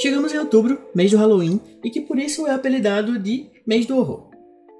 [0.00, 3.98] Chegamos em outubro, mês do Halloween, e que por isso é apelidado de mês do
[3.98, 4.30] horror.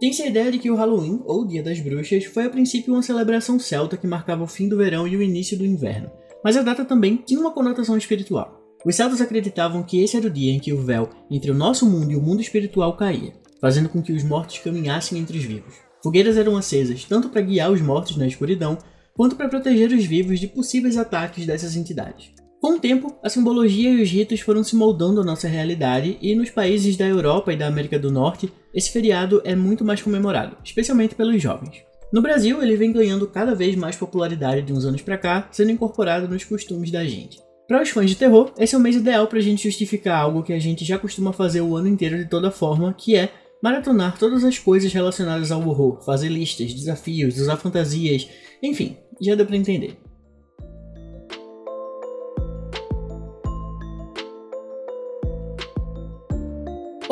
[0.00, 3.02] Tem-se a ideia de que o Halloween, ou Dia das Bruxas, foi a princípio uma
[3.02, 6.10] celebração celta que marcava o fim do verão e o início do inverno,
[6.42, 8.62] mas a data também tinha uma conotação espiritual.
[8.82, 11.84] Os celtas acreditavam que esse era o dia em que o véu entre o nosso
[11.84, 15.74] mundo e o mundo espiritual caía, fazendo com que os mortos caminhassem entre os vivos.
[16.02, 18.78] Fogueiras eram acesas tanto para guiar os mortos na escuridão,
[19.14, 22.39] quanto para proteger os vivos de possíveis ataques dessas entidades.
[22.60, 26.34] Com o tempo, a simbologia e os ritos foram se moldando à nossa realidade, e
[26.34, 30.58] nos países da Europa e da América do Norte, esse feriado é muito mais comemorado,
[30.62, 31.82] especialmente pelos jovens.
[32.12, 35.70] No Brasil, ele vem ganhando cada vez mais popularidade de uns anos para cá, sendo
[35.70, 37.40] incorporado nos costumes da gente.
[37.66, 40.42] Para os fãs de terror, esse é o mês ideal para a gente justificar algo
[40.42, 43.32] que a gente já costuma fazer o ano inteiro de toda forma, que é
[43.62, 48.28] maratonar todas as coisas relacionadas ao horror, fazer listas, desafios, usar fantasias,
[48.62, 50.09] enfim, já deu para entender.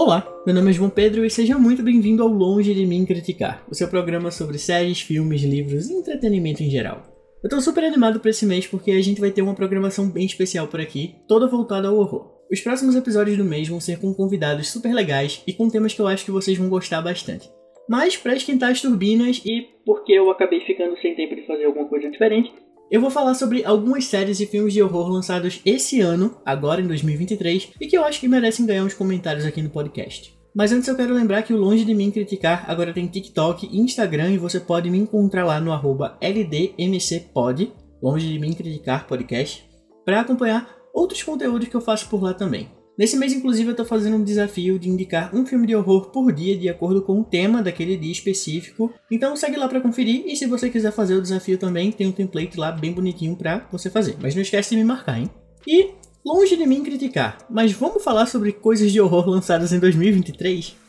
[0.01, 3.65] Olá, meu nome é João Pedro e seja muito bem-vindo ao Longe de Mim Criticar,
[3.69, 7.03] o seu programa sobre séries, filmes, livros e entretenimento em geral.
[7.43, 10.25] Eu tô super animado para esse mês porque a gente vai ter uma programação bem
[10.25, 12.31] especial por aqui, toda voltada ao horror.
[12.49, 16.01] Os próximos episódios do mês vão ser com convidados super legais e com temas que
[16.01, 17.51] eu acho que vocês vão gostar bastante.
[17.89, 21.89] Mas para esquentar as turbinas e porque eu acabei ficando sem tempo de fazer alguma
[21.89, 22.53] coisa diferente,
[22.91, 26.87] eu vou falar sobre algumas séries e filmes de horror lançados esse ano, agora em
[26.87, 30.37] 2023, e que eu acho que merecem ganhar uns comentários aqui no podcast.
[30.55, 33.79] Mas antes eu quero lembrar que o Longe de Mim Criticar agora tem TikTok e
[33.79, 35.71] Instagram e você pode me encontrar lá no
[36.21, 37.73] LDMCPod,
[38.03, 39.69] Longe de Mim Criticar Podcast,
[40.05, 42.78] para acompanhar outros conteúdos que eu faço por lá também.
[42.99, 46.33] Nesse mês, inclusive, eu estou fazendo um desafio de indicar um filme de horror por
[46.33, 48.93] dia, de acordo com o tema daquele dia específico.
[49.09, 52.13] Então segue lá para conferir e se você quiser fazer o desafio também, tem um
[52.13, 54.17] template lá bem bonitinho para você fazer.
[54.21, 55.31] Mas não esquece de me marcar, hein?
[55.65, 55.91] E
[56.27, 60.88] longe de mim criticar, mas vamos falar sobre coisas de horror lançadas em 2023?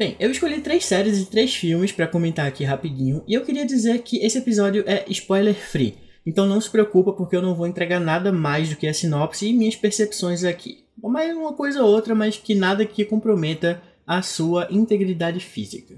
[0.00, 3.66] Bem, eu escolhi três séries e três filmes para comentar aqui rapidinho, e eu queria
[3.66, 5.94] dizer que esse episódio é spoiler free.
[6.24, 9.46] Então não se preocupa porque eu não vou entregar nada mais do que a sinopse
[9.46, 10.84] e minhas percepções aqui.
[10.96, 15.96] Mais uma coisa ou outra, mas que nada que comprometa a sua integridade física.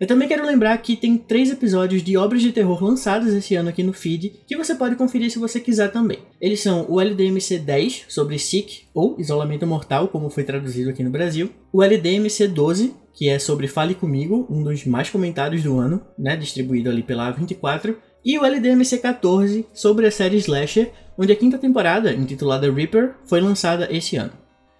[0.00, 3.68] Eu também quero lembrar que tem três episódios de obras de terror lançados esse ano
[3.68, 6.20] aqui no feed, que você pode conferir se você quiser também.
[6.40, 11.10] Eles são o LDMC 10, sobre Sick, ou Isolamento Mortal, como foi traduzido aqui no
[11.10, 16.00] Brasil, o LDMC 12, que é sobre Fale Comigo, um dos mais comentados do ano,
[16.16, 21.36] né, distribuído ali pela A24, e o LDMC 14 sobre a série Slasher, onde a
[21.36, 24.32] quinta temporada, intitulada Reaper, foi lançada esse ano.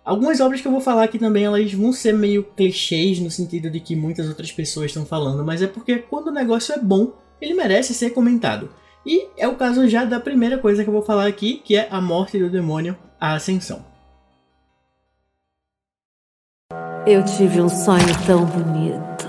[0.09, 3.69] Algumas obras que eu vou falar aqui também, elas vão ser meio clichês no sentido
[3.69, 7.13] de que muitas outras pessoas estão falando, mas é porque quando o negócio é bom,
[7.39, 8.71] ele merece ser comentado.
[9.05, 11.89] E é o caso já da primeira coisa que eu vou falar aqui, que é
[11.91, 13.85] a morte do demônio, a ascensão.
[17.07, 19.29] Eu tive um sonho tão bonito.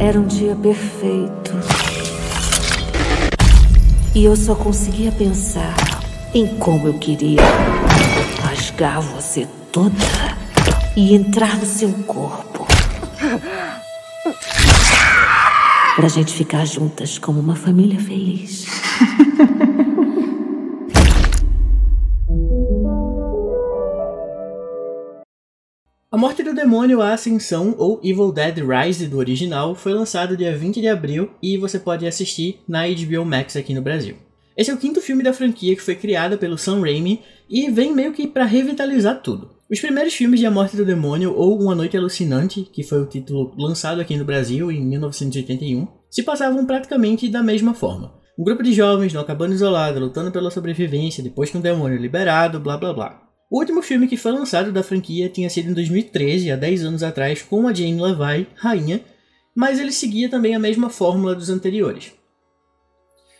[0.00, 1.52] Era um dia perfeito.
[4.16, 5.97] E eu só conseguia pensar
[6.34, 7.40] em como eu queria
[8.42, 9.94] rasgar você toda
[10.96, 12.66] e entrar no seu corpo.
[15.96, 18.66] Pra gente ficar juntas como uma família feliz.
[26.10, 30.56] A Morte do Demônio, a Ascensão, ou Evil Dead Rise do original, foi lançado dia
[30.56, 34.27] 20 de abril e você pode assistir na HBO Max aqui no Brasil.
[34.58, 37.94] Esse é o quinto filme da franquia que foi criada pelo Sam Raimi e vem
[37.94, 39.50] meio que para revitalizar tudo.
[39.70, 43.06] Os primeiros filmes de A Morte do Demônio ou Uma Noite Alucinante, que foi o
[43.06, 48.12] título lançado aqui no Brasil em 1981, se passavam praticamente da mesma forma.
[48.36, 52.00] Um grupo de jovens numa cabana isolada lutando pela sobrevivência depois que um demônio é
[52.00, 53.22] liberado, blá blá blá.
[53.48, 57.02] O último filme que foi lançado da franquia tinha sido em 2013, há 10 anos
[57.04, 59.02] atrás, com a Jane Levi, rainha,
[59.54, 62.17] mas ele seguia também a mesma fórmula dos anteriores.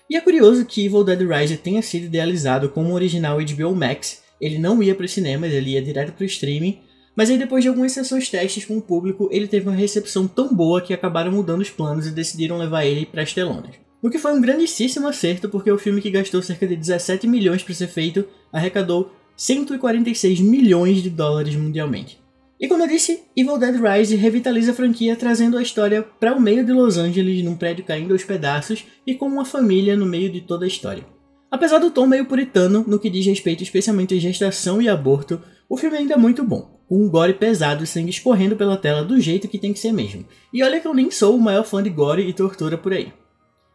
[0.09, 4.23] E é curioso que Evil Dead Rise tenha sido idealizado como o original HBO Max,
[4.41, 6.79] ele não ia para os cinemas, ele ia direto para o streaming,
[7.15, 10.55] mas aí depois de algumas sessões testes com o público, ele teve uma recepção tão
[10.55, 13.75] boa que acabaram mudando os planos e decidiram levar ele para as telonas.
[14.01, 17.63] O que foi um grandíssimo acerto, porque o filme que gastou cerca de 17 milhões
[17.63, 22.19] para ser feito arrecadou 146 milhões de dólares mundialmente.
[22.61, 26.41] E como eu disse, Evil Dead Rise revitaliza a franquia trazendo a história para o
[26.41, 30.29] meio de Los Angeles num prédio caindo aos pedaços e com uma família no meio
[30.31, 31.07] de toda a história.
[31.51, 35.77] Apesar do tom meio puritano no que diz respeito especialmente à gestação e aborto, O
[35.77, 39.21] filme ainda é muito bom, com um gore pesado e sangue escorrendo pela tela do
[39.21, 40.25] jeito que tem que ser mesmo.
[40.51, 43.13] E olha que eu nem sou o maior fã de gore e tortura por aí.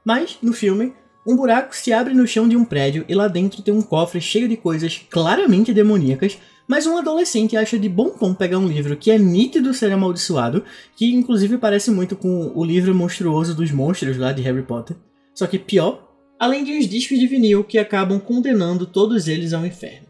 [0.03, 0.91] Mas, no filme,
[1.25, 4.19] um buraco se abre no chão de um prédio e lá dentro tem um cofre
[4.19, 8.95] cheio de coisas claramente demoníacas, mas um adolescente acha de bom tom pegar um livro
[8.95, 10.63] que é nítido ser amaldiçoado,
[10.95, 14.95] que inclusive parece muito com o livro monstruoso dos monstros lá de Harry Potter,
[15.33, 19.65] só que pior, além de uns discos de vinil que acabam condenando todos eles ao
[19.65, 20.07] inferno.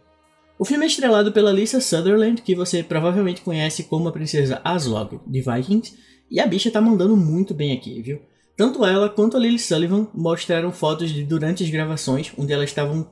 [0.57, 5.19] O filme é estrelado pela Lisa Sutherland, que você provavelmente conhece como a princesa Aslog
[5.25, 5.93] de Vikings,
[6.29, 8.21] e a bicha tá mandando muito bem aqui, viu?
[8.55, 13.09] Tanto ela quanto a Lily Sullivan mostraram fotos de durante as gravações, onde elas estavam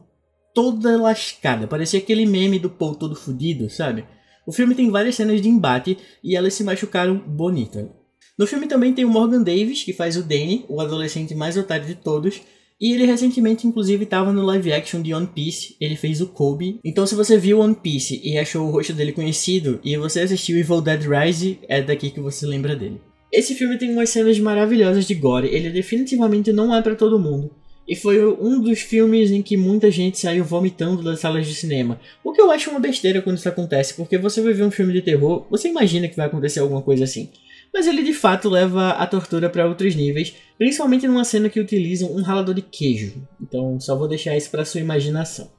[0.53, 4.06] toda lascada, parecia aquele meme do Paul todo fudido, sabe?
[4.45, 7.92] O filme tem várias cenas de embate e elas se machucaram bonita.
[8.38, 11.86] No filme também tem o Morgan Davis, que faz o Danny, o adolescente mais otário
[11.86, 12.42] de todos,
[12.81, 16.80] e ele recentemente, inclusive, estava no live action de One Piece, ele fez o Kobe.
[16.83, 20.57] Então, se você viu One Piece e achou o rosto dele conhecido, e você assistiu
[20.57, 23.00] Evil Dead Rise, é daqui que você lembra dele.
[23.31, 27.51] Esse filme tem umas cenas maravilhosas de gore, ele definitivamente não é para todo mundo.
[27.91, 31.99] E foi um dos filmes em que muita gente saiu vomitando das salas de cinema.
[32.23, 34.93] O que eu acho uma besteira quando isso acontece, porque você vai ver um filme
[34.93, 37.29] de terror, você imagina que vai acontecer alguma coisa assim.
[37.73, 42.15] Mas ele de fato leva a tortura para outros níveis, principalmente numa cena que utilizam
[42.15, 43.27] um ralador de queijo.
[43.41, 45.51] Então só vou deixar isso para sua imaginação.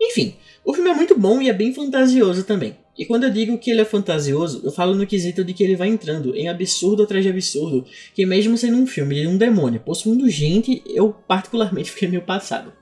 [0.00, 2.76] Enfim, o filme é muito bom e é bem fantasioso também.
[2.98, 5.76] E quando eu digo que ele é fantasioso, eu falo no quesito de que ele
[5.76, 9.78] vai entrando em absurdo atrás de absurdo, que mesmo sendo um filme de um demônio
[9.78, 12.72] possuindo gente, eu particularmente fiquei meio passado.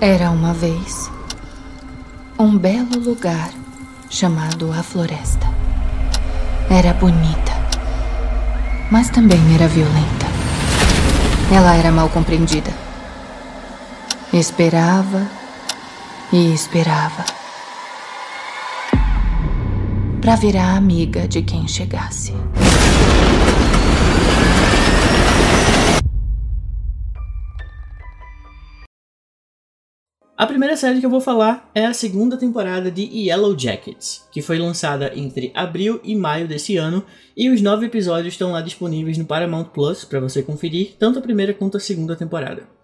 [0.00, 1.10] Era uma vez
[2.38, 3.52] um belo lugar
[4.08, 5.48] chamado a Floresta.
[6.70, 7.52] Era bonita,
[8.92, 10.28] mas também era violenta.
[11.52, 12.87] Ela era mal compreendida
[14.30, 15.26] Esperava
[16.30, 17.24] e esperava.
[20.20, 22.34] Para virar amiga de quem chegasse.
[30.36, 34.42] A primeira série que eu vou falar é a segunda temporada de Yellow Jackets, que
[34.42, 37.02] foi lançada entre abril e maio desse ano,
[37.34, 41.22] e os nove episódios estão lá disponíveis no Paramount Plus para você conferir tanto a
[41.22, 42.77] primeira quanto a segunda temporada.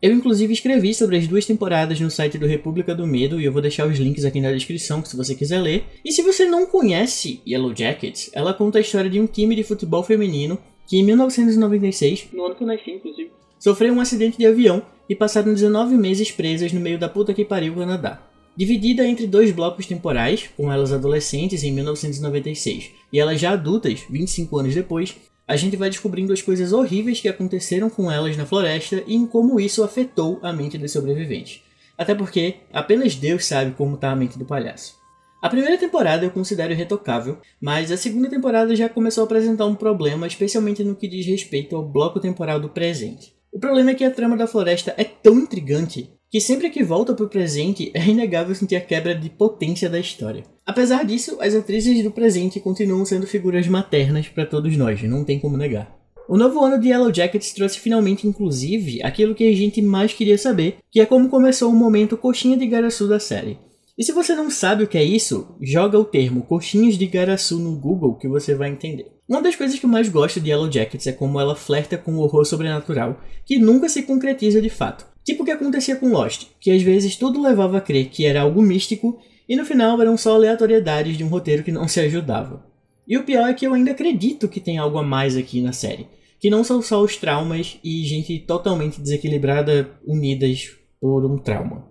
[0.00, 3.52] Eu inclusive escrevi sobre as duas temporadas no site do República do Medo e eu
[3.52, 5.86] vou deixar os links aqui na descrição se você quiser ler.
[6.04, 9.64] E se você não conhece Yellow Jackets, ela conta a história de um time de
[9.64, 10.56] futebol feminino
[10.86, 15.16] que em 1996, no ano que eu nasci inclusive, sofreu um acidente de avião e
[15.16, 18.22] passaram 19 meses presas no meio da puta que pariu Canadá.
[18.56, 24.58] Dividida entre dois blocos temporais, com elas adolescentes em 1996 e elas já adultas 25
[24.58, 25.16] anos depois,
[25.48, 29.26] a gente vai descobrindo as coisas horríveis que aconteceram com elas na floresta e em
[29.26, 31.62] como isso afetou a mente dos sobreviventes.
[31.96, 34.98] Até porque apenas Deus sabe como está a mente do palhaço.
[35.40, 39.74] A primeira temporada eu considero retocável, mas a segunda temporada já começou a apresentar um
[39.74, 43.34] problema, especialmente no que diz respeito ao bloco temporal do presente.
[43.50, 47.14] O problema é que a trama da floresta é tão intrigante que sempre que volta
[47.14, 50.44] para o presente é inegável sentir a quebra de potência da história.
[50.66, 55.38] Apesar disso, as atrizes do presente continuam sendo figuras maternas para todos nós, não tem
[55.38, 55.96] como negar.
[56.28, 60.36] O novo ano de Yellow Jackets trouxe finalmente, inclusive, aquilo que a gente mais queria
[60.36, 63.58] saber, que é como começou o momento coxinha de Garaçu da série.
[63.96, 67.58] E se você não sabe o que é isso, joga o termo coxinhas de Garaçu
[67.58, 69.10] no Google que você vai entender.
[69.26, 72.12] Uma das coisas que eu mais gosto de Yellow Jackets é como ela flerta com
[72.12, 75.06] o horror sobrenatural, que nunca se concretiza de fato.
[75.28, 78.40] Tipo o que acontecia com Lost, que às vezes tudo levava a crer que era
[78.40, 82.64] algo místico e no final eram só aleatoriedades de um roteiro que não se ajudava.
[83.06, 85.70] E o pior é que eu ainda acredito que tem algo a mais aqui na
[85.70, 86.06] série,
[86.40, 91.86] que não são só os traumas e gente totalmente desequilibrada unidas por um trauma.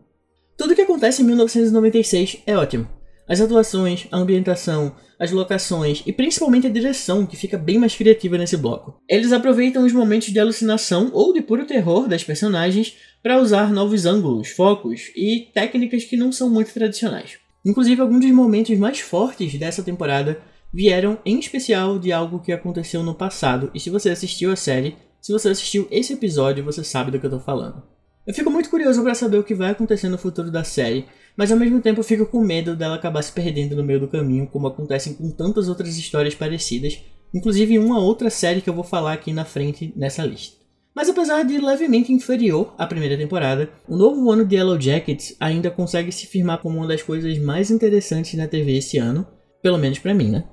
[0.58, 2.88] Tudo que acontece em 1996 é ótimo.
[3.28, 8.38] As atuações, a ambientação, as locações e principalmente a direção, que fica bem mais criativa
[8.38, 9.02] nesse bloco.
[9.10, 12.96] Eles aproveitam os momentos de alucinação ou de puro terror das personagens
[13.28, 17.38] para usar novos ângulos, focos e técnicas que não são muito tradicionais.
[17.66, 20.40] Inclusive, alguns dos momentos mais fortes dessa temporada
[20.74, 24.96] vieram em especial de algo que aconteceu no passado, e se você assistiu a série,
[25.20, 27.84] se você assistiu esse episódio, você sabe do que eu tô falando.
[28.26, 31.06] Eu fico muito curioso para saber o que vai acontecer no futuro da série,
[31.36, 34.48] mas ao mesmo tempo fico com medo dela acabar se perdendo no meio do caminho,
[34.48, 36.98] como acontecem com tantas outras histórias parecidas,
[37.34, 40.57] inclusive uma outra série que eu vou falar aqui na frente nessa lista.
[40.98, 45.70] Mas apesar de levemente inferior à primeira temporada, o novo ano de Yellow Jackets ainda
[45.70, 49.24] consegue se firmar como uma das coisas mais interessantes na TV esse ano,
[49.62, 50.44] pelo menos para mim, né?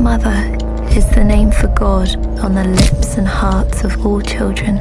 [0.00, 0.56] Mother
[0.96, 4.80] is the name for God on the lips and hearts of all children.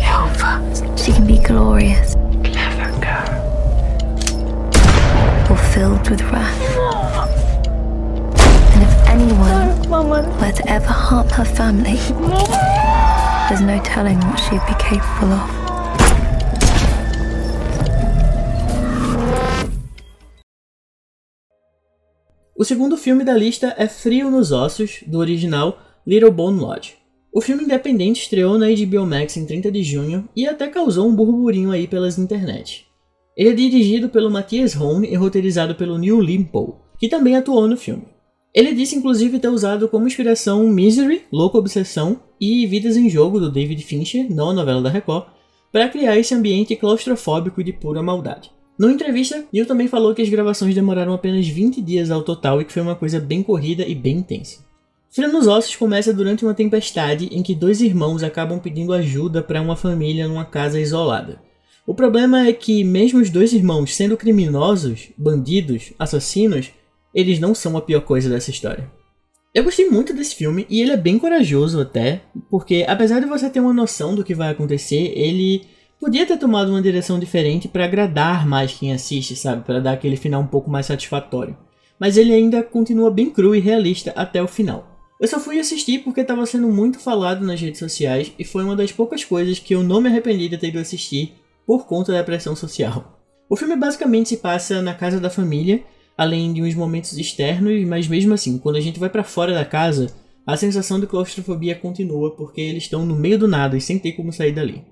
[0.00, 0.96] Jehovah.
[0.96, 2.13] She can be glorious.
[5.74, 6.60] Filled with wrath.
[8.74, 9.68] And if anyone
[10.08, 11.98] were to ever harm her family,
[13.48, 15.50] there's no telling what she'd be capable of.
[22.56, 25.76] O segundo filme da lista é Frio nos Ossos, do original
[26.06, 26.94] Little Bone Lodge.
[27.32, 31.16] O filme independente estreou na HBO Max em 30 de junho e até causou um
[31.16, 32.86] burburinho aí pelas internet.
[33.36, 37.76] Ele é dirigido pelo Matthias Hone e roteirizado pelo Neil Limpo, que também atuou no
[37.76, 38.04] filme.
[38.54, 43.50] Ele disse inclusive ter usado como inspiração Misery, Louca Obsessão e Vidas em Jogo do
[43.50, 45.26] David Fincher, não a novela da Record,
[45.72, 48.52] para criar esse ambiente claustrofóbico de pura maldade.
[48.78, 52.64] Numa entrevista, Neil também falou que as gravações demoraram apenas 20 dias ao total e
[52.64, 54.64] que foi uma coisa bem corrida e bem intensa.
[55.10, 59.62] Frio nos Ossos começa durante uma tempestade em que dois irmãos acabam pedindo ajuda para
[59.62, 61.40] uma família numa casa isolada.
[61.86, 66.70] O problema é que, mesmo os dois irmãos sendo criminosos, bandidos, assassinos,
[67.14, 68.90] eles não são a pior coisa dessa história.
[69.54, 73.50] Eu gostei muito desse filme e ele é bem corajoso até, porque apesar de você
[73.50, 75.62] ter uma noção do que vai acontecer, ele
[76.00, 79.62] podia ter tomado uma direção diferente para agradar mais quem assiste, sabe?
[79.62, 81.56] Para dar aquele final um pouco mais satisfatório.
[82.00, 84.90] Mas ele ainda continua bem cru e realista até o final.
[85.20, 88.74] Eu só fui assistir porque estava sendo muito falado nas redes sociais e foi uma
[88.74, 92.24] das poucas coisas que eu não me arrependi de ter ido assistir por conta da
[92.24, 93.20] pressão social.
[93.48, 95.82] O filme basicamente se passa na casa da família,
[96.16, 99.64] além de uns momentos externos, mas mesmo assim, quando a gente vai para fora da
[99.64, 100.12] casa,
[100.46, 104.12] a sensação de claustrofobia continua porque eles estão no meio do nada e sem ter
[104.12, 104.84] como sair dali.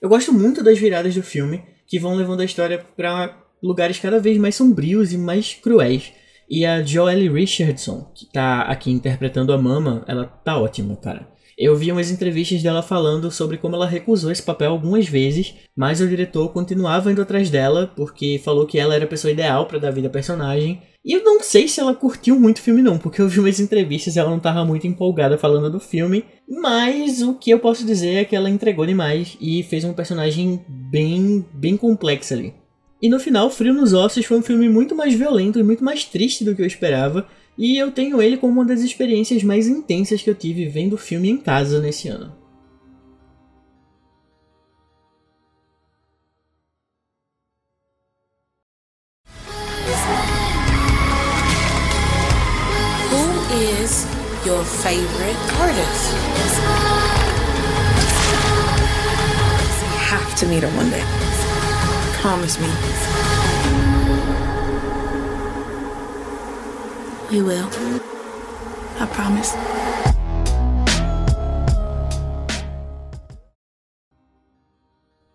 [0.00, 4.20] Eu gosto muito das viradas do filme, que vão levando a história para lugares cada
[4.20, 6.12] vez mais sombrios e mais cruéis.
[6.48, 11.26] E a Joelle Richardson, que tá aqui interpretando a Mama, ela tá ótima, cara.
[11.56, 16.00] Eu vi umas entrevistas dela falando sobre como ela recusou esse papel algumas vezes, mas
[16.00, 19.78] o diretor continuava indo atrás dela porque falou que ela era a pessoa ideal para
[19.78, 20.82] dar vida ao personagem.
[21.04, 23.60] E eu não sei se ela curtiu muito o filme não, porque eu vi umas
[23.60, 27.84] entrevistas e ela não tava muito empolgada falando do filme, mas o que eu posso
[27.84, 32.54] dizer é que ela entregou demais e fez um personagem bem bem complexo ali.
[33.02, 36.04] E no final, Frio nos Ossos foi um filme muito mais violento e muito mais
[36.04, 40.20] triste do que eu esperava, e eu tenho ele como uma das experiências mais intensas
[40.22, 42.32] que eu tive vendo o filme em casa nesse ano.
[53.10, 53.26] Who
[53.80, 54.06] is
[54.44, 56.14] your favorite artist?
[59.80, 61.02] You have to meet her one day.
[62.20, 63.13] Promise me.
[67.34, 67.68] We will.
[69.00, 69.56] I promise.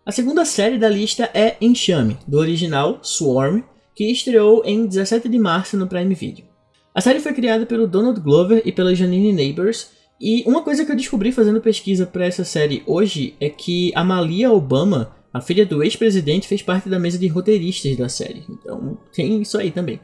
[0.06, 3.62] A segunda série da lista é Enxame, do original Swarm,
[3.94, 6.46] que estreou em 17 de março no Prime Video.
[6.94, 10.92] A série foi criada pelo Donald Glover e pela Janine Neighbors, e uma coisa que
[10.92, 15.66] eu descobri fazendo pesquisa para essa série hoje é que a Malia Obama, a filha
[15.66, 18.42] do ex-presidente, fez parte da mesa de roteiristas da série.
[18.48, 20.00] Então tem isso aí também.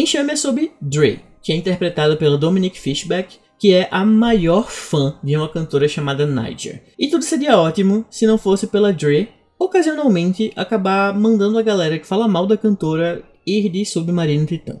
[0.00, 5.18] Enxame é sobre Dre, que é interpretada pela Dominique Fishback, que é a maior fã
[5.22, 6.82] de uma cantora chamada Niger.
[6.98, 9.28] E tudo seria ótimo se não fosse pela Dre,
[9.58, 14.78] ocasionalmente, acabar mandando a galera que fala mal da cantora ir de Submarino Titã.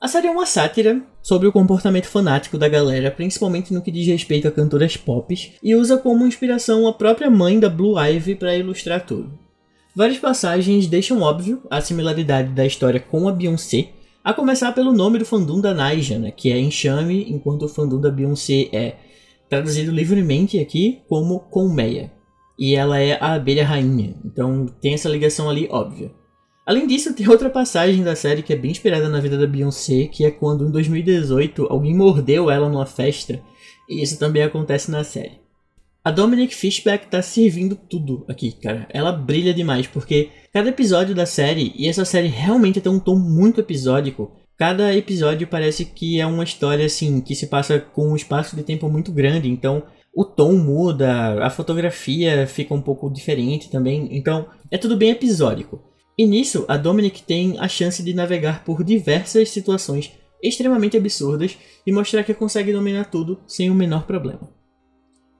[0.00, 4.06] A série é uma sátira sobre o comportamento fanático da galera, principalmente no que diz
[4.06, 8.56] respeito a cantoras pop, e usa como inspiração a própria mãe da Blue Ivy para
[8.56, 9.38] ilustrar tudo.
[9.94, 13.90] Várias passagens deixam óbvio a similaridade da história com a Beyoncé,
[14.24, 18.00] a começar pelo nome do fandom da Naija, né, que é Enxame, enquanto o fandom
[18.00, 18.96] da Beyoncé é
[19.50, 22.10] traduzido livremente aqui como Colmeia.
[22.58, 26.10] E ela é a abelha rainha, então tem essa ligação ali óbvia.
[26.64, 30.06] Além disso, tem outra passagem da série que é bem inspirada na vida da Beyoncé,
[30.06, 33.42] que é quando em 2018 alguém mordeu ela numa festa,
[33.86, 35.43] e isso também acontece na série.
[36.04, 38.86] A Dominic Fishback tá servindo tudo aqui, cara.
[38.90, 43.16] Ela brilha demais, porque cada episódio da série, e essa série realmente tem um tom
[43.16, 48.16] muito episódico, cada episódio parece que é uma história assim, que se passa com um
[48.16, 49.82] espaço de tempo muito grande, então
[50.14, 55.82] o tom muda, a fotografia fica um pouco diferente também, então é tudo bem episódico.
[56.18, 61.56] E nisso, a Dominic tem a chance de navegar por diversas situações extremamente absurdas
[61.86, 64.52] e mostrar que consegue dominar tudo sem o menor problema.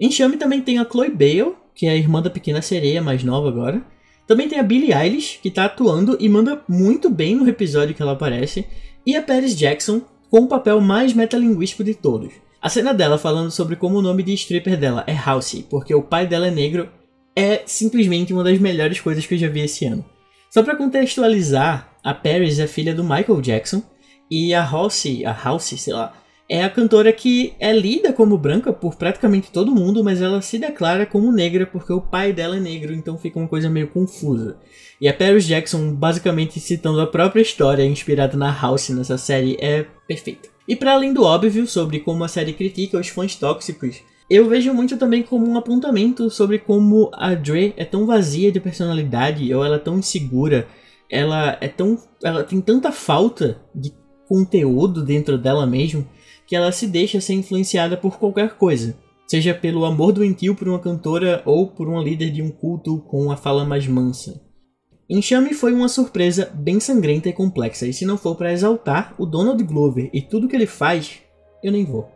[0.01, 3.49] Enxame também tem a Chloe Bale, que é a irmã da pequena sereia, mais nova
[3.49, 3.83] agora.
[4.27, 8.03] Também tem a Billie Eilish, que tá atuando e manda muito bem no episódio que
[8.03, 8.67] ela aparece.
[9.07, 12.33] E a Paris Jackson, com o papel mais metalinguístico de todos.
[12.61, 16.03] A cena dela falando sobre como o nome de stripper dela é Halsey, porque o
[16.03, 16.89] pai dela é negro,
[17.37, 20.05] é simplesmente uma das melhores coisas que eu já vi esse ano.
[20.51, 23.83] Só para contextualizar, a Paris é filha do Michael Jackson
[24.31, 26.15] e a Halsey, a Halsey, sei lá,
[26.49, 30.59] é a cantora que é lida como branca por praticamente todo mundo, mas ela se
[30.59, 34.59] declara como negra porque o pai dela é negro, então fica uma coisa meio confusa.
[35.01, 39.87] E a Paris Jackson, basicamente citando a própria história inspirada na House nessa série, é
[40.07, 40.49] perfeita.
[40.69, 44.73] E para além do óbvio sobre como a série critica os fãs tóxicos, eu vejo
[44.73, 49.65] muito também como um apontamento sobre como a Dre é tão vazia de personalidade, ou
[49.65, 50.67] ela é tão insegura,
[51.11, 51.99] ela é tão.
[52.23, 53.93] ela tem tanta falta de
[54.27, 56.09] conteúdo dentro dela mesmo
[56.47, 58.97] que ela se deixa ser influenciada por qualquer coisa,
[59.27, 63.31] seja pelo amor doentio por uma cantora ou por uma líder de um culto com
[63.31, 64.43] a fala mais mansa.
[65.09, 69.27] Enxame foi uma surpresa bem sangrenta e complexa, e se não for para exaltar o
[69.27, 71.21] Donald Glover e tudo que ele faz,
[71.63, 72.14] eu nem vou.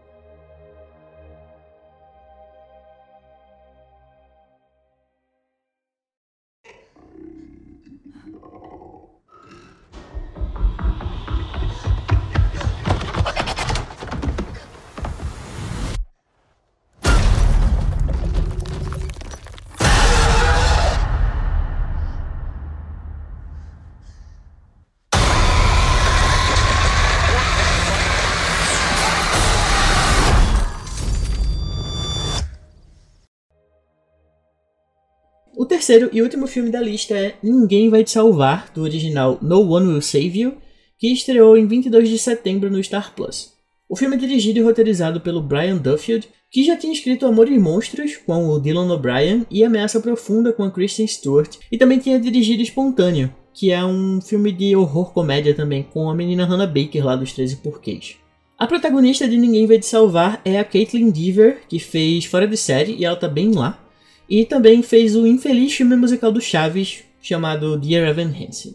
[35.69, 39.89] Terceiro e último filme da lista é Ninguém Vai Te Salvar, do original No One
[39.89, 40.57] Will Save You,
[40.99, 43.53] que estreou em 22 de setembro no Star Plus.
[43.89, 47.59] O filme é dirigido e roteirizado pelo Brian Duffield, que já tinha escrito Amor e
[47.59, 52.19] Monstros com o Dylan O'Brien e Ameaça Profunda com a Kristen Stewart, e também tinha
[52.19, 57.05] dirigido Espontâneo, que é um filme de horror comédia também com a menina Hannah Baker
[57.05, 58.17] lá dos 13 Porquês.
[58.59, 62.57] A protagonista de Ninguém Vai Te Salvar é a Caitlin Deaver, que fez Fora de
[62.57, 63.88] Série e ela tá bem lá.
[64.29, 68.75] E também fez o infeliz filme musical do Chaves, chamado Dear Evan Hansen.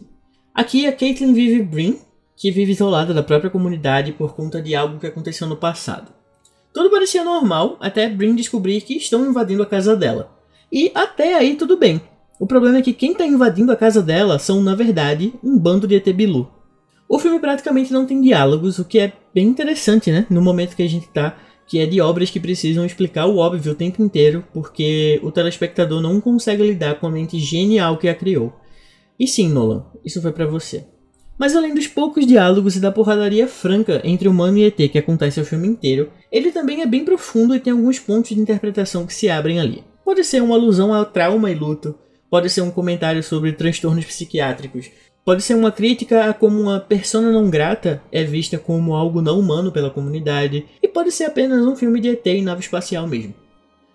[0.52, 1.98] Aqui a Caitlin vive Brin,
[2.36, 6.12] que vive isolada da própria comunidade por conta de algo que aconteceu no passado.
[6.72, 10.36] Tudo parecia normal até Brin descobrir que estão invadindo a casa dela.
[10.72, 12.00] E até aí tudo bem.
[12.40, 15.86] O problema é que quem está invadindo a casa dela são, na verdade, um bando
[15.86, 16.50] de ET Bilu.
[17.08, 20.26] O filme praticamente não tem diálogos, o que é bem interessante, né?
[20.28, 23.72] No momento que a gente está que é de obras que precisam explicar o óbvio
[23.72, 28.14] o tempo inteiro, porque o telespectador não consegue lidar com a mente genial que a
[28.14, 28.52] criou.
[29.18, 30.84] E sim, Nolan, isso foi para você.
[31.38, 35.40] Mas além dos poucos diálogos e da porradaria franca entre humano e ET que acontece
[35.40, 39.14] o filme inteiro, ele também é bem profundo e tem alguns pontos de interpretação que
[39.14, 39.82] se abrem ali.
[40.04, 41.94] Pode ser uma alusão ao trauma e luto,
[42.30, 44.90] pode ser um comentário sobre transtornos psiquiátricos,
[45.24, 49.40] Pode ser uma crítica a como uma persona não grata é vista como algo não
[49.40, 53.32] humano pela comunidade, e pode ser apenas um filme de ET em nave espacial mesmo.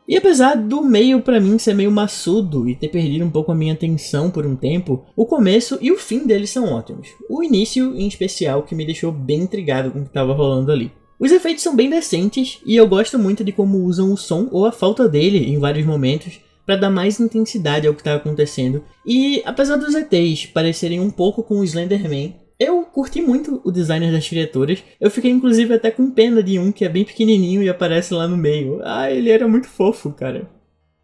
[0.08, 3.56] E apesar do meio para mim ser meio maçudo e ter perdido um pouco a
[3.56, 7.10] minha atenção por um tempo, o começo e o fim dele são ótimos.
[7.30, 10.92] O início, em especial, que me deixou bem intrigado com o que estava rolando ali.
[11.20, 14.66] Os efeitos são bem decentes e eu gosto muito de como usam o som ou
[14.66, 18.84] a falta dele em vários momentos para dar mais intensidade ao que está acontecendo.
[19.04, 24.12] E apesar dos ETs parecerem um pouco com o Slenderman, eu curti muito o design
[24.12, 24.84] das criaturas.
[25.02, 28.28] Eu fiquei inclusive até com pena de um que é bem pequenininho e aparece lá
[28.28, 28.82] no meio.
[28.84, 30.48] Ah, ele era muito fofo, cara.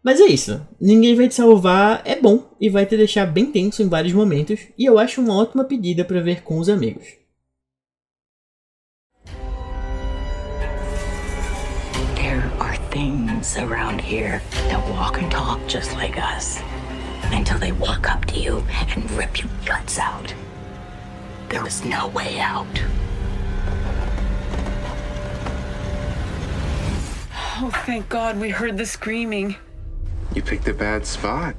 [0.04, 0.64] Mas é isso.
[0.80, 4.60] Ninguém vai te salvar é bom e vai te deixar bem tenso em vários momentos,
[4.78, 7.25] e eu acho uma ótima pedida para ver com os amigos.
[12.96, 16.62] Things around here that walk and talk just like us
[17.24, 20.32] until they walk up to you and rip your guts out.
[21.50, 22.74] There is no way out.
[27.58, 29.56] Oh, thank God we heard the screaming.
[30.34, 31.54] You picked a bad spot.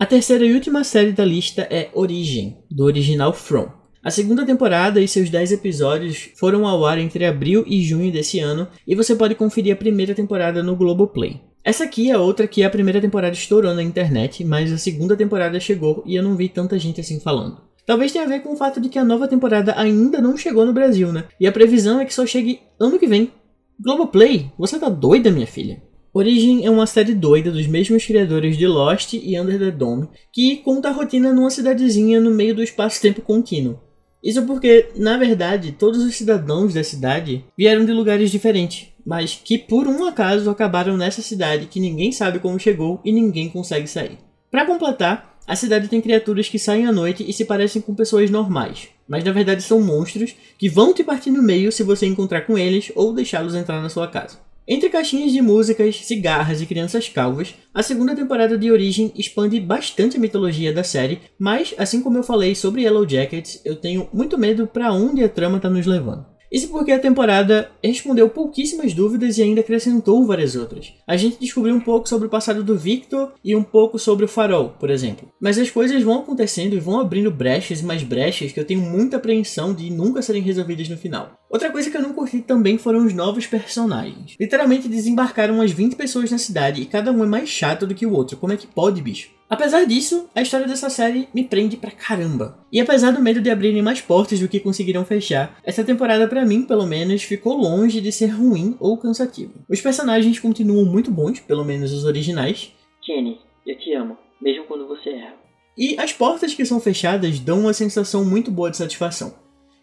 [0.00, 3.85] A terceira e última série da lista é Origem, do original From.
[4.06, 8.38] A segunda temporada e seus 10 episódios foram ao ar entre abril e junho desse
[8.38, 11.40] ano, e você pode conferir a primeira temporada no Globoplay.
[11.64, 15.58] Essa aqui é outra que a primeira temporada estourou na internet, mas a segunda temporada
[15.58, 17.60] chegou e eu não vi tanta gente assim falando.
[17.84, 20.64] Talvez tenha a ver com o fato de que a nova temporada ainda não chegou
[20.64, 21.24] no Brasil, né?
[21.40, 23.32] E a previsão é que só chegue ano que vem.
[23.80, 25.82] Globoplay, você tá doida, minha filha?
[26.14, 30.58] Origem é uma série doida dos mesmos criadores de Lost e Under the Dome, que
[30.58, 33.84] conta a rotina numa cidadezinha no meio do espaço-tempo contínuo.
[34.26, 39.56] Isso porque, na verdade, todos os cidadãos da cidade vieram de lugares diferentes, mas que
[39.56, 44.18] por um acaso acabaram nessa cidade que ninguém sabe como chegou e ninguém consegue sair.
[44.50, 48.30] Para completar, A cidade tem criaturas que saem à noite e se parecem com pessoas
[48.30, 52.40] normais, mas na verdade são monstros que vão te partir no meio se você encontrar
[52.40, 54.38] com eles ou deixá-los entrar na sua casa.
[54.68, 60.16] Entre caixinhas de músicas, cigarras e crianças calvas, a segunda temporada de Origem expande bastante
[60.16, 64.36] a mitologia da série, mas assim como eu falei sobre Yellow Jackets, eu tenho muito
[64.36, 66.26] medo para onde a trama está nos levando.
[66.50, 70.92] Isso porque a temporada respondeu pouquíssimas dúvidas e ainda acrescentou várias outras.
[71.06, 74.28] A gente descobriu um pouco sobre o passado do Victor e um pouco sobre o
[74.28, 75.28] Farol, por exemplo.
[75.40, 78.80] Mas as coisas vão acontecendo e vão abrindo brechas e mais brechas que eu tenho
[78.80, 81.32] muita apreensão de nunca serem resolvidas no final.
[81.50, 84.34] Outra coisa que eu não curti também foram os novos personagens.
[84.38, 88.06] Literalmente desembarcaram umas 20 pessoas na cidade e cada um é mais chato do que
[88.06, 88.36] o outro.
[88.36, 89.35] Como é que pode, bicho?
[89.48, 92.58] Apesar disso, a história dessa série me prende pra caramba.
[92.72, 96.44] E apesar do medo de abrirem mais portas do que conseguiram fechar, essa temporada para
[96.44, 99.54] mim, pelo menos, ficou longe de ser ruim ou cansativo.
[99.68, 102.72] Os personagens continuam muito bons, pelo menos os originais.
[103.04, 105.36] Kenny, eu te amo, mesmo quando você erra.
[105.78, 109.34] E as portas que são fechadas dão uma sensação muito boa de satisfação.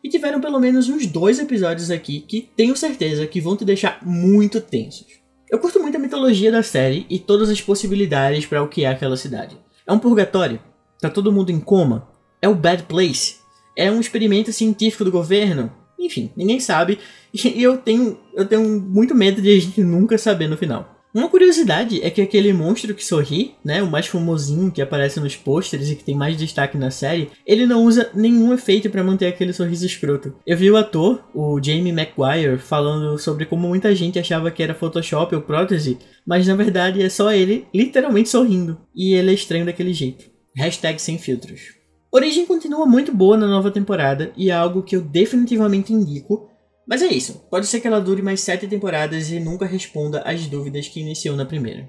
[0.03, 4.05] E tiveram pelo menos uns dois episódios aqui que tenho certeza que vão te deixar
[4.05, 5.22] muito tensos.
[5.53, 8.87] Eu curto muito a mitologia da série e todas as possibilidades para o que é
[8.87, 9.55] aquela cidade.
[9.85, 10.59] É um purgatório?
[10.99, 12.07] Tá todo mundo em coma?
[12.41, 13.35] É o Bad Place?
[13.77, 15.71] É um experimento científico do governo?
[15.99, 16.97] Enfim, ninguém sabe
[17.31, 20.92] e eu tenho, eu tenho muito medo de a gente nunca saber no final.
[21.13, 25.35] Uma curiosidade é que aquele monstro que sorri, né, o mais famosinho que aparece nos
[25.35, 29.27] pôsteres e que tem mais destaque na série, ele não usa nenhum efeito para manter
[29.27, 30.33] aquele sorriso escroto.
[30.45, 34.73] Eu vi o ator, o Jamie Maguire, falando sobre como muita gente achava que era
[34.73, 38.81] Photoshop ou prótese, mas na verdade é só ele literalmente sorrindo.
[38.95, 40.25] E ele é estranho daquele jeito.
[40.55, 41.75] Hashtag sem filtros.
[42.11, 46.49] Origem continua muito boa na nova temporada e é algo que eu definitivamente indico,
[46.87, 50.47] mas é isso, pode ser que ela dure mais sete temporadas e nunca responda às
[50.47, 51.87] dúvidas que iniciou na primeira.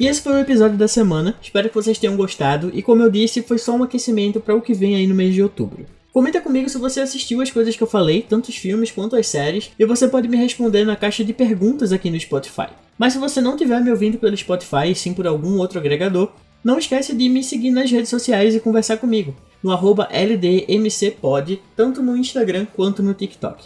[0.00, 1.36] E esse foi o episódio da semana.
[1.42, 2.70] Espero que vocês tenham gostado.
[2.72, 5.34] E como eu disse, foi só um aquecimento para o que vem aí no mês
[5.34, 5.84] de outubro.
[6.12, 9.28] Comenta comigo se você assistiu as coisas que eu falei, tanto os filmes quanto as
[9.28, 12.68] séries, e você pode me responder na caixa de perguntas aqui no Spotify.
[12.98, 16.32] Mas se você não estiver me ouvindo pelo Spotify, sim por algum outro agregador,
[16.64, 22.16] não esquece de me seguir nas redes sociais e conversar comigo, no LDMCPod, tanto no
[22.16, 23.64] Instagram quanto no TikTok.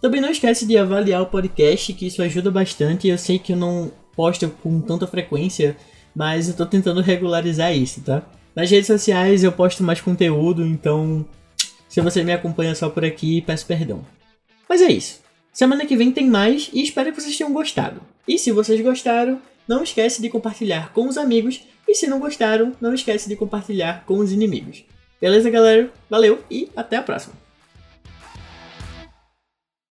[0.00, 3.08] Também não esquece de avaliar o podcast, que isso ajuda bastante.
[3.08, 5.76] Eu sei que eu não posto com tanta frequência,
[6.14, 8.22] mas eu tô tentando regularizar isso, tá?
[8.54, 11.24] Nas redes sociais eu posto mais conteúdo, então
[11.96, 14.04] se você me acompanha só por aqui, peço perdão.
[14.68, 15.22] Mas é isso.
[15.50, 18.02] Semana que vem tem mais e espero que vocês tenham gostado.
[18.28, 21.62] E se vocês gostaram, não esquece de compartilhar com os amigos.
[21.88, 24.84] E se não gostaram, não esquece de compartilhar com os inimigos.
[25.18, 25.90] Beleza, galera?
[26.10, 27.45] Valeu e até a próxima.